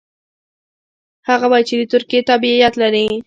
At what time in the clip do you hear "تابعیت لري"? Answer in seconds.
2.29-3.05